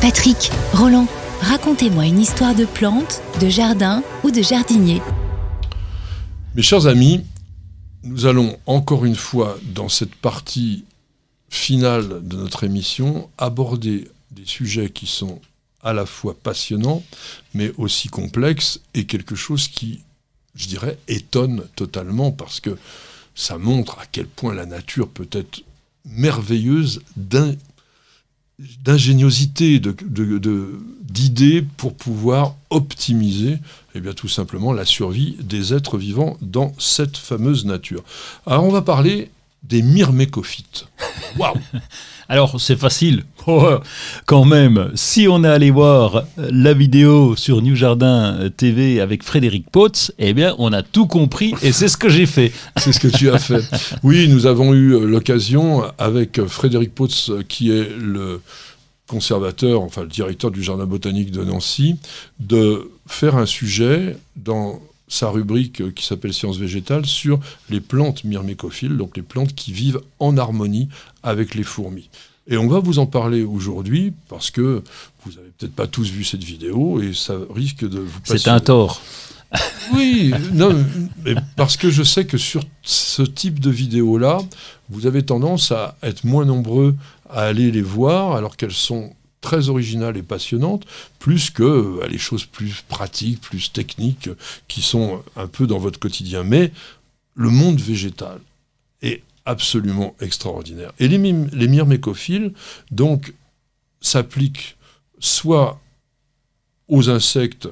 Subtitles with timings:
[0.00, 1.06] Patrick, Roland,
[1.42, 5.02] racontez-moi une histoire de plante, de jardin ou de jardinier.
[6.54, 7.26] Mes chers amis,
[8.02, 10.84] nous allons encore une fois, dans cette partie
[11.50, 15.38] finale de notre émission, aborder des sujets qui sont
[15.82, 17.02] à la fois passionnants,
[17.52, 20.00] mais aussi complexes, et quelque chose qui,
[20.54, 22.78] je dirais, étonne totalement, parce que
[23.34, 25.62] ça montre à quel point la nature peut être
[26.06, 27.02] merveilleuse
[28.84, 33.58] d'ingéniosité, d'idées pour pouvoir optimiser
[33.94, 38.04] eh bien, tout simplement la survie des êtres vivants dans cette fameuse nature.
[38.46, 39.30] Alors on va parler
[39.62, 40.86] des myrmécophytes.
[41.38, 41.54] Waouh
[42.28, 43.78] Alors c'est facile, oh,
[44.24, 44.92] quand même.
[44.94, 50.32] Si on est allé voir la vidéo sur New Jardin TV avec Frédéric Potts, eh
[50.32, 52.52] bien on a tout compris et c'est ce que j'ai fait.
[52.76, 53.64] C'est ce que tu as fait.
[54.04, 58.40] Oui, nous avons eu l'occasion avec Frédéric Potts qui est le
[59.08, 61.96] conservateur, enfin le directeur du jardin botanique de Nancy,
[62.38, 64.80] de faire un sujet dans
[65.10, 70.00] sa rubrique qui s'appelle Sciences végétales sur les plantes myrmécophiles, donc les plantes qui vivent
[70.20, 70.88] en harmonie
[71.22, 72.08] avec les fourmis.
[72.48, 74.82] Et on va vous en parler aujourd'hui parce que
[75.24, 78.38] vous n'avez peut-être pas tous vu cette vidéo et ça risque de vous passer.
[78.38, 79.02] C'est un tort.
[79.92, 80.84] Oui, non,
[81.24, 84.38] mais parce que je sais que sur ce type de vidéo-là,
[84.88, 86.94] vous avez tendance à être moins nombreux
[87.28, 90.84] à aller les voir alors qu'elles sont très originales et passionnantes,
[91.18, 94.30] plus que euh, les choses plus pratiques, plus techniques,
[94.68, 96.44] qui sont un peu dans votre quotidien.
[96.44, 96.72] Mais
[97.34, 98.40] le monde végétal
[99.02, 100.92] est absolument extraordinaire.
[100.98, 102.52] Et les, les myrmécophiles,
[102.90, 103.34] donc,
[104.00, 104.76] s'appliquent
[105.18, 105.80] soit
[106.88, 107.68] aux insectes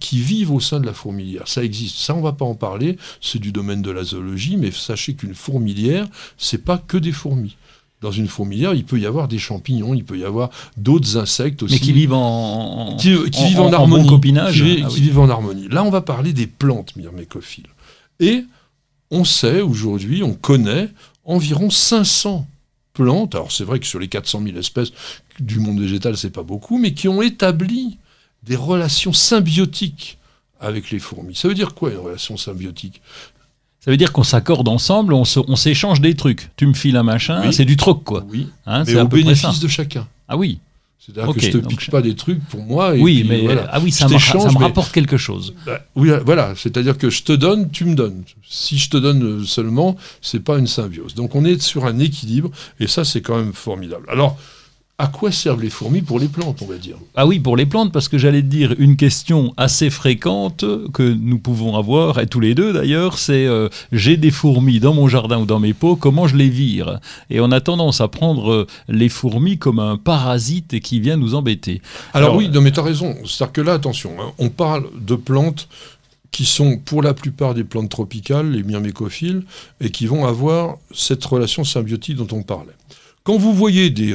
[0.00, 1.48] qui vivent au sein de la fourmilière.
[1.48, 4.70] Ça existe, ça on va pas en parler, c'est du domaine de la zoologie, mais
[4.70, 7.56] sachez qu'une fourmilière, c'est pas que des fourmis
[8.02, 11.62] dans une fourmilière, il peut y avoir des champignons, il peut y avoir d'autres insectes
[11.62, 11.74] aussi.
[11.74, 14.06] Mais qui vivent en, qui, vivent en, harmonie.
[14.06, 14.62] copinage.
[14.62, 15.68] Qui, ah vivent en harmonie.
[15.68, 17.68] Là, on va parler des plantes myrmécophiles.
[18.20, 18.44] Et
[19.10, 20.90] on sait aujourd'hui, on connaît
[21.24, 22.46] environ 500
[22.92, 23.34] plantes.
[23.34, 24.92] Alors c'est vrai que sur les 400 000 espèces
[25.40, 27.98] du monde végétal, c'est pas beaucoup, mais qui ont établi
[28.42, 30.18] des relations symbiotiques
[30.60, 31.34] avec les fourmis.
[31.34, 33.02] Ça veut dire quoi une relation symbiotique?
[33.86, 36.50] Ça veut dire qu'on s'accorde ensemble, on s'échange des trucs.
[36.56, 38.26] Tu me files un machin, c'est du troc, quoi.
[38.28, 40.08] Oui, hein, mais au bénéfice de chacun.
[40.26, 40.58] Ah oui.
[40.98, 42.94] C'est-à-dire que je te pique pas des trucs pour moi.
[42.94, 45.54] oui, mais ah oui, ça, me, ça me rapporte quelque chose.
[45.64, 46.54] Bah, oui, voilà.
[46.56, 48.24] C'est-à-dire que je te donne, tu me donnes.
[48.42, 51.14] Si je te donne seulement, c'est pas une symbiose.
[51.14, 54.06] Donc on est sur un équilibre, et ça c'est quand même formidable.
[54.10, 54.36] Alors
[54.98, 56.96] à quoi servent les fourmis pour les plantes, on va dire?
[57.16, 61.02] Ah oui, pour les plantes, parce que j'allais te dire une question assez fréquente que
[61.02, 65.06] nous pouvons avoir, et tous les deux d'ailleurs, c'est euh, j'ai des fourmis dans mon
[65.06, 67.00] jardin ou dans mes pots, comment je les vire?
[67.28, 71.34] Et on a tendance à prendre euh, les fourmis comme un parasite qui vient nous
[71.34, 71.82] embêter.
[72.14, 73.14] Alors, oui, non, mais tu as raison.
[73.26, 75.68] C'est-à-dire que là, attention, hein, on parle de plantes
[76.30, 79.42] qui sont pour la plupart des plantes tropicales, les myrmécophiles,
[79.80, 82.72] et qui vont avoir cette relation symbiotique dont on parlait.
[83.24, 84.14] Quand vous voyez des,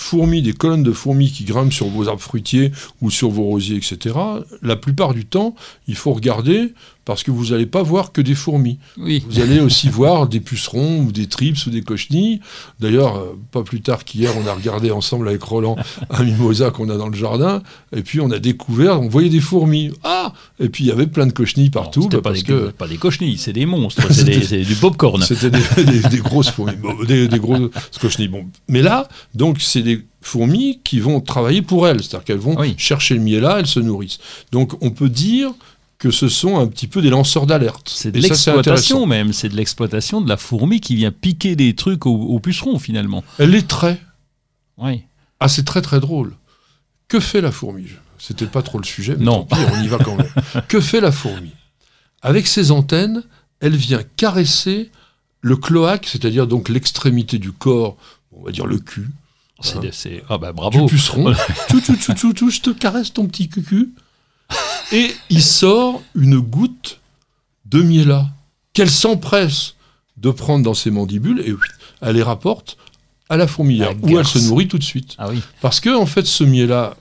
[0.00, 3.76] fourmis, des colonnes de fourmis qui grimpent sur vos arbres fruitiers ou sur vos rosiers,
[3.76, 4.16] etc.,
[4.62, 5.54] la plupart du temps,
[5.86, 6.72] il faut regarder
[7.06, 8.78] parce que vous n'allez pas voir que des fourmis.
[8.96, 12.40] Vous allez aussi voir des pucerons ou des trips ou des cochenilles.
[12.80, 15.76] D'ailleurs, euh, pas plus tard qu'hier, on a regardé ensemble avec Roland
[16.10, 17.62] un mimosa qu'on a dans le jardin,
[17.94, 19.92] et puis on a découvert, on voyait des fourmis.
[20.02, 22.08] Ah Et puis il y avait plein de cochenilles partout.
[22.08, 22.70] Bah, pas, des, que...
[22.70, 25.22] pas des cochenilles, c'est des monstres, c'est du popcorn.
[25.22, 26.72] C'était des, grosses fourmis,
[27.06, 28.28] des, grosses cochenilles.
[28.28, 28.46] Bon.
[28.68, 33.14] Mais là, donc, c'est des fourmis qui vont travailler pour elles, c'est-à-dire qu'elles vont chercher
[33.14, 34.18] le miel là, elles se nourrissent.
[34.50, 35.52] Donc on peut dire
[35.98, 37.90] que ce sont un petit peu des lanceurs d'alerte.
[37.94, 42.06] C'est de l'exploitation même, c'est de l'exploitation de la fourmi qui vient piquer des trucs
[42.06, 43.24] au, puceron finalement.
[43.38, 44.00] Elle les traite.
[44.78, 45.02] Oui.
[45.40, 46.34] Ah, c'est très très drôle.
[47.08, 47.86] Que fait la fourmi?
[48.18, 49.46] C'était pas trop le sujet, mais non.
[49.50, 50.30] on y va quand même.
[50.68, 51.50] que fait la fourmi?
[52.22, 53.22] Avec ses antennes,
[53.60, 54.90] elle vient caresser
[55.40, 57.96] le cloaque, c'est-à-dire donc l'extrémité du corps,
[58.32, 59.08] on va dire le cul.
[59.60, 60.82] C'est, hein, ah bah bravo.
[60.82, 61.32] Du puceron.
[61.68, 63.92] tout, tout, tout, tout, tout, je te caresse ton petit cucu
[64.92, 67.00] et il sort une goutte
[67.64, 68.28] de miela
[68.72, 69.74] qu'elle s'empresse
[70.16, 71.54] de prendre dans ses mandibules et
[72.00, 72.76] elle les rapporte
[73.28, 75.14] à la fourmilière où elle se nourrit tout de suite.
[75.18, 75.40] Ah oui.
[75.60, 76.96] Parce que en fait ce miel-là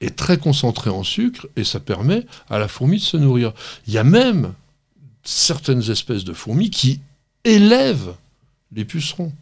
[0.00, 3.52] est très concentré en sucre et ça permet à la fourmi de se nourrir.
[3.86, 4.52] Il y a même
[5.24, 7.00] certaines espèces de fourmis qui
[7.44, 8.14] élèvent
[8.72, 9.32] les pucerons.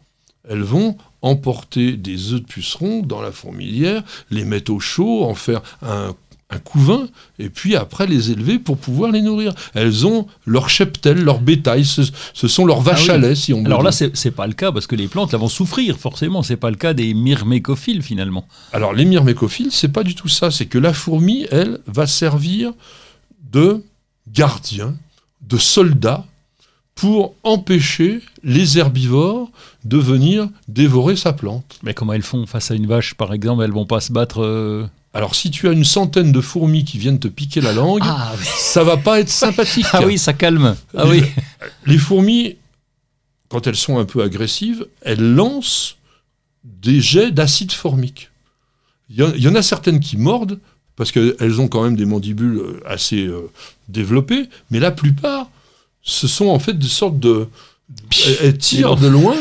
[0.49, 5.35] Elles vont emporter des œufs de pucerons dans la fourmilière, les mettre au chaud, en
[5.35, 6.15] faire un
[6.51, 7.09] un couvain
[7.39, 9.53] et puis après les élever pour pouvoir les nourrir.
[9.75, 12.03] Elles ont leur cheptel, leur bétail, ce,
[12.35, 13.67] sont leurs vaches ah à lait si on veut.
[13.67, 16.43] Alors là, c'est pas le cas parce que les plantes là, vont souffrir forcément.
[16.43, 18.47] C'est pas le cas des myrmécophiles finalement.
[18.73, 20.51] Alors les myrmécophiles, c'est pas du tout ça.
[20.51, 22.73] C'est que la fourmi, elle, va servir
[23.53, 23.83] de
[24.33, 24.95] gardien,
[25.43, 26.25] de soldat
[26.95, 29.51] pour empêcher les herbivores
[29.85, 31.79] de venir dévorer sa plante.
[31.83, 33.63] Mais comment elles font face à une vache, par exemple?
[33.63, 36.99] Elles vont pas se battre euh, alors si tu as une centaine de fourmis qui
[36.99, 39.87] viennent te piquer la langue, ah, ça va pas être sympathique.
[39.95, 40.77] ah oui, ça calme.
[40.95, 41.27] Ah les, oui.
[41.87, 42.57] les fourmis,
[43.49, 45.97] quand elles sont un peu agressives, elles lancent
[46.65, 48.31] des jets d'acide formique.
[49.09, 50.59] Il y, en a certaines qui mordent
[50.97, 53.51] parce qu'elles ont quand même des mandibules euh, assez euh,
[53.89, 55.49] développées, mais la plupart,
[56.03, 57.49] ce sont en fait des sortes de...
[58.43, 59.37] Elles tirent de loin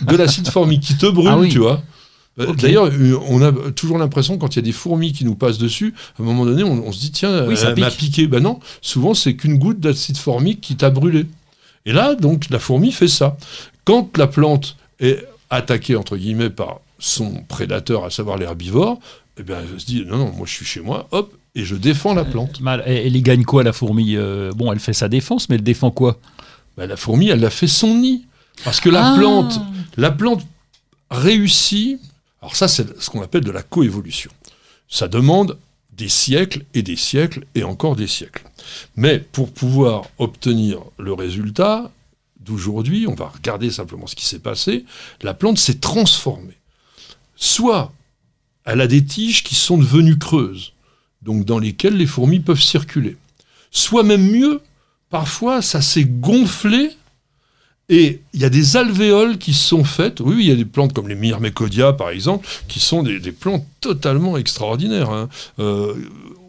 [0.00, 1.82] de l'acide formique qui te brûle, ah tu vois.
[2.40, 5.34] Euh, d'ailleurs, euh, on a toujours l'impression, quand il y a des fourmis qui nous
[5.34, 8.26] passent dessus, à un moment donné, on, se dit, tiens, ça m'a piqué.
[8.26, 11.26] Ben non, souvent, c'est qu'une goutte d'acide formique qui t'a brûlé.
[11.86, 13.36] Et là, donc, la fourmi fait ça.
[13.84, 18.98] Quand la plante est attaquée, entre guillemets, par son prédateur, à savoir l'herbivore,
[19.38, 21.76] eh bien, elle se dit, non, non, moi, je suis chez moi, hop, et je
[21.76, 22.60] défends la plante.
[22.84, 25.90] Elle, y gagne quoi, la fourmi euh, Bon, elle fait sa défense, mais elle défend
[25.90, 26.18] quoi?
[26.76, 28.26] Ben, La fourmi, elle a fait son nid.
[28.64, 29.16] Parce que la ah.
[29.16, 29.60] plante,
[29.96, 30.44] la plante
[31.10, 32.00] réussit
[32.44, 34.30] alors ça, c'est ce qu'on appelle de la coévolution.
[34.86, 35.56] Ça demande
[35.92, 38.44] des siècles et des siècles et encore des siècles.
[38.96, 41.90] Mais pour pouvoir obtenir le résultat
[42.40, 44.84] d'aujourd'hui, on va regarder simplement ce qui s'est passé,
[45.22, 46.58] la plante s'est transformée.
[47.34, 47.90] Soit
[48.66, 50.74] elle a des tiges qui sont devenues creuses,
[51.22, 53.16] donc dans lesquelles les fourmis peuvent circuler.
[53.70, 54.60] Soit même mieux,
[55.08, 56.90] parfois ça s'est gonflé
[57.88, 60.20] et il y a des alvéoles qui sont faites.
[60.20, 63.66] Oui, il y a des plantes comme les Myrmécodia, par exemple, qui sont des, plantes
[63.80, 65.10] totalement extraordinaires.
[65.10, 65.28] Hein.
[65.58, 65.94] Euh,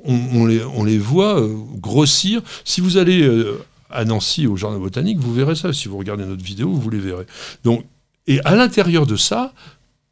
[0.05, 2.41] on, les, voit euh, grossir.
[2.63, 5.73] Si vous allez euh, à Nancy au Jardin botanique, vous verrez ça.
[5.73, 7.25] Si vous regardez notre vidéo, vous les verrez.
[7.65, 7.83] Donc,
[8.27, 9.53] et à l'intérieur de ça,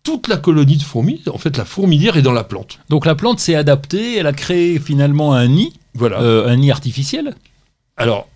[0.03, 2.79] toute la colonie de fourmis, en fait, la fourmilière est dans la plante.
[2.89, 6.19] Donc la plante s'est adaptée, elle a créé finalement un nid, voilà.
[6.19, 7.33] un nid artificiel.
[7.95, 8.27] Alors,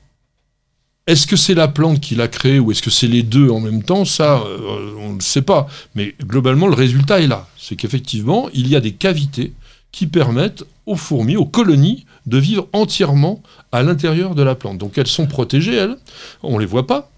[1.08, 3.62] est-ce que c'est la plante qui l'a créé ou est-ce que c'est les deux en
[3.62, 4.04] même temps?
[4.04, 5.68] Ça, euh, on ne sait pas.
[5.96, 7.48] Mais globalement, le résultat est là.
[7.58, 9.54] C'est qu'effectivement, il y a des cavités
[9.94, 14.78] qui permettent aux fourmis, aux colonies, de vivre entièrement à l'intérieur de la plante.
[14.78, 15.96] Donc elles sont protégées, elles,
[16.44, 17.10] on ne les voit pas.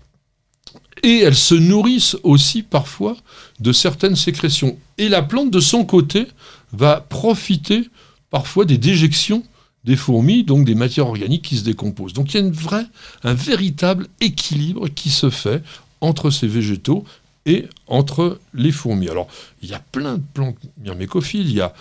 [1.01, 3.17] Et elles se nourrissent aussi parfois
[3.59, 4.77] de certaines sécrétions.
[4.99, 6.27] Et la plante, de son côté,
[6.73, 7.89] va profiter
[8.29, 9.43] parfois des déjections
[9.89, 12.13] des fourmis, donc des matières organiques qui se décomposent.
[12.13, 12.85] Donc il y a
[13.23, 15.63] un véritable équilibre qui se fait
[15.99, 17.03] entre ces végétaux
[17.47, 19.09] et entre les fourmis.
[19.09, 19.27] Alors,
[19.63, 21.73] il y a plein de plantes myrmécophiles, il y a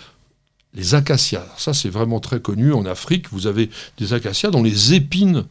[0.73, 1.45] les acacias.
[1.55, 3.27] Ça, c'est vraiment très connu en Afrique.
[3.31, 3.69] Vous avez
[3.99, 5.45] des acacias dont les épines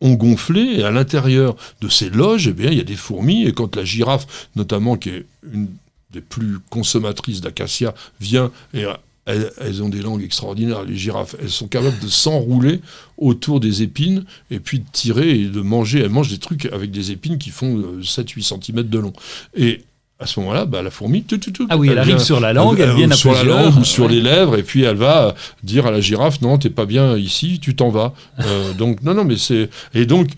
[0.00, 3.46] ont gonflé et à l'intérieur de ces loges, eh bien, il y a des fourmis.
[3.46, 5.70] Et quand la girafe, notamment, qui est une
[6.12, 8.84] des plus consommatrices d'acacia, vient et
[9.26, 11.34] elles, ont des langues extraordinaires, les girafes.
[11.40, 12.80] Elles sont capables de s'enrouler
[13.18, 16.00] autour des épines et puis de tirer et de manger.
[16.00, 19.12] Elles mangent des trucs avec des épines qui font 7-8 euh, cm de long.
[19.56, 19.82] Et
[20.18, 22.52] à ce moment-là, bah, la fourmi, tout, tout, tout, ah oui, elle, arrive sur la
[22.52, 25.86] langue, elle, vient sur la langue ou sur les lèvres, et puis elle va dire
[25.86, 28.14] à la girafe, non, t'es pas bien ici, tu t'en vas.
[28.40, 30.28] Euh, donc non, non, mais c'est et donc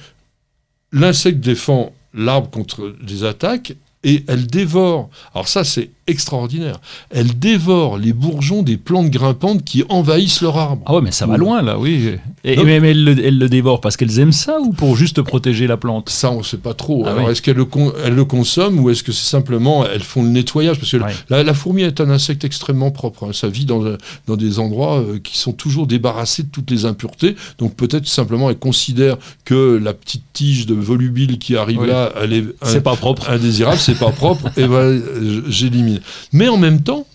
[0.92, 3.74] l'insecte défend l'arbre contre des attaques
[4.04, 5.10] et elle dévore.
[5.34, 6.80] Alors ça, c'est extraordinaire.
[7.10, 10.82] Elle dévore les bourgeons des plantes grimpantes qui envahissent leur arbre.
[10.86, 12.14] Ah ouais, mais ça va loin là, oui.
[12.44, 13.04] Et, mais, elle,
[13.38, 16.08] le, dévore parce qu'elles aiment ça ou pour juste protéger la plante?
[16.08, 17.04] Ça, on ne sait pas trop.
[17.06, 17.66] Ah Alors est-ce qu'elles le,
[18.10, 20.78] le consomment ou est-ce que c'est simplement elles font le nettoyage?
[20.78, 20.98] Parce que
[21.28, 23.24] la, fourmi est un insecte extrêmement propre.
[23.24, 23.32] Hein.
[23.32, 23.82] Ça vit dans,
[24.26, 27.36] dans des endroits euh, qui sont toujours débarrassés de toutes les impuretés.
[27.58, 32.32] Donc peut-être simplement elle considère que la petite tige de volubile qui arrive là, elle
[32.32, 33.30] est, c'est pas propre.
[33.30, 34.48] indésirable, c'est pas propre.
[34.56, 35.02] et ben
[35.48, 35.97] j'élimine.
[36.32, 37.06] Mais en même temps,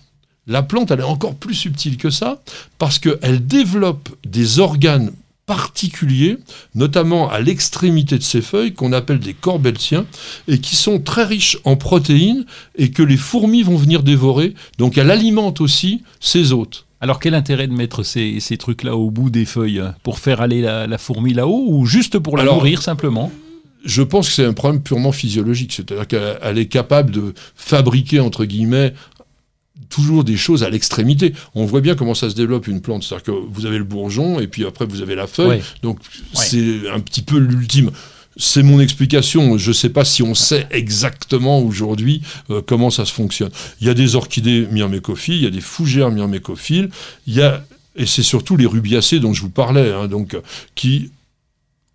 [0.46, 2.42] la plante, elle est encore plus subtile que ça,
[2.78, 5.12] parce qu'elle développe des organes
[5.46, 6.38] particuliers,
[6.74, 10.06] notamment à l'extrémité de ses feuilles, qu'on appelle des corbeltiens,
[10.48, 14.54] et qui sont très riches en protéines, et que les fourmis vont venir dévorer.
[14.78, 16.86] Donc elle alimente aussi ses hôtes.
[17.00, 20.98] Alors quel intérêt de mettre ces, trucs-là au bout des feuilles Pour faire aller la,
[20.98, 23.30] fourmi là-haut, ou juste pour la nourrir simplement?
[23.84, 28.44] Je pense que c'est un problème purement physiologique, c'est-à-dire qu'elle est capable de fabriquer, entre
[28.44, 28.94] guillemets,
[29.88, 31.34] toujours des choses à l'extrémité.
[31.54, 34.40] On voit bien comment ça se développe une plante, c'est-à-dire que vous avez le bourgeon
[34.40, 35.98] et puis après vous avez la feuille, donc
[36.32, 37.90] c'est un petit peu l'ultime.
[38.36, 39.58] C'est mon explication.
[39.58, 43.50] Je ne sais pas si on sait exactement aujourd'hui euh, comment ça se fonctionne.
[43.80, 46.90] Il y a des orchidées myrmécophiles, il y a des fougères myrmécophiles,
[47.28, 47.64] il y a
[47.96, 50.36] et c'est surtout les rubiacées dont je vous parlais, hein, donc,
[50.74, 51.10] qui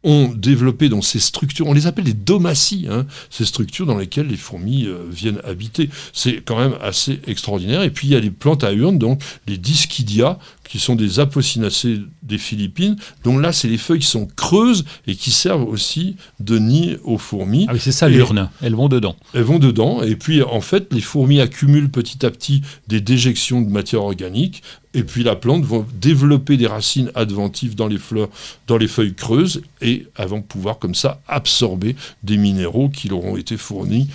[0.03, 4.27] ont développé dans ces structures, on les appelle les domaties, hein, ces structures dans lesquelles
[4.27, 5.89] les fourmis euh, viennent habiter.
[6.13, 7.83] C'est quand même assez extraordinaire.
[7.83, 10.39] Et puis il y a les plantes à urnes, donc les Dischidia,
[10.69, 12.95] qui sont des apocynacées des Philippines.
[13.23, 17.17] Donc là, c'est les feuilles qui sont creuses et qui servent aussi de nid aux
[17.17, 17.65] fourmis.
[17.67, 19.15] Ah oui, c'est ça l'urne, elles vont dedans.
[19.33, 23.61] Elles vont dedans, et puis en fait, les fourmis accumulent petit à petit des déjections
[23.61, 24.61] de matière organique,
[24.93, 28.29] et puis la plante va développer des racines adventives dans les fleurs,
[28.67, 33.37] dans les feuilles creuses, et vont pouvoir comme ça absorber des minéraux qui leur ont
[33.37, 34.09] été fournis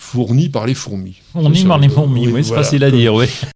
[0.00, 1.16] fournis par les fourmis.
[1.32, 3.26] Fournis par les fourmis, oui, c'est facile à dire, oui.